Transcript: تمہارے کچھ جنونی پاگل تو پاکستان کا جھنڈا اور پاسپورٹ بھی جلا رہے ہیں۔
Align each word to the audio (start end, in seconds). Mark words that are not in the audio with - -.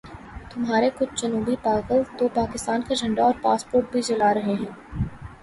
تمہارے 0.51 0.89
کچھ 0.95 1.21
جنونی 1.21 1.55
پاگل 1.63 2.01
تو 2.17 2.27
پاکستان 2.33 2.81
کا 2.87 2.93
جھنڈا 2.93 3.23
اور 3.23 3.33
پاسپورٹ 3.41 3.91
بھی 3.91 4.01
جلا 4.01 4.33
رہے 4.33 4.53
ہیں۔ 4.55 4.73